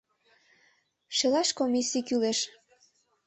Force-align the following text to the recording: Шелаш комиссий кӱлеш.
Шелаш 1.15 1.49
комиссий 1.59 2.03
кӱлеш. 2.07 2.39